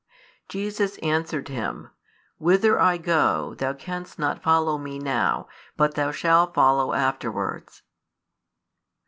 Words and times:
Jesus 0.49 0.97
answered 1.03 1.47
him, 1.47 1.91
Whither 2.39 2.79
I 2.79 2.97
go, 2.97 3.53
thou 3.59 3.73
canst 3.73 4.17
not 4.17 4.41
follow 4.41 4.79
Me 4.79 4.97
now, 4.97 5.47
but 5.77 5.93
thou 5.93 6.09
shall 6.09 6.51
follow 6.51 6.93
afterwards. 6.93 7.83